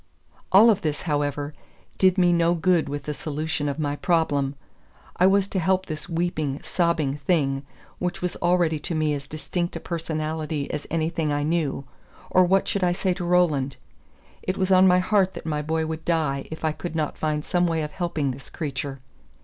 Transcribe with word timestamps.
All 0.51 0.71
of 0.71 0.81
this, 0.81 1.03
however, 1.03 1.53
did 1.99 2.17
me 2.17 2.33
no 2.33 2.55
good 2.55 2.89
with 2.89 3.03
the 3.03 3.13
solution 3.13 3.69
of 3.69 3.77
my 3.77 3.95
problem. 3.95 4.55
I 5.17 5.27
was 5.27 5.47
to 5.49 5.59
help 5.59 5.85
this 5.85 6.09
weeping, 6.09 6.59
sobbing 6.63 7.17
thing, 7.17 7.61
which 7.99 8.19
was 8.19 8.35
already 8.37 8.79
to 8.79 8.95
me 8.95 9.13
as 9.13 9.27
distinct 9.27 9.75
a 9.75 9.79
personality 9.79 10.71
as 10.71 10.87
anything 10.89 11.31
I 11.31 11.43
knew; 11.43 11.85
or 12.31 12.45
what 12.45 12.67
should 12.67 12.83
I 12.83 12.93
say 12.93 13.13
to 13.13 13.23
Roland? 13.23 13.75
It 14.41 14.57
was 14.57 14.71
on 14.71 14.87
my 14.87 14.97
heart 14.97 15.35
that 15.35 15.45
my 15.45 15.61
boy 15.61 15.85
would 15.85 16.03
die 16.03 16.47
if 16.49 16.65
I 16.65 16.71
could 16.71 16.95
not 16.95 17.15
find 17.19 17.45
some 17.45 17.67
way 17.67 17.83
of 17.83 17.91
helping 17.91 18.31
this 18.31 18.49
creature. 18.49 19.01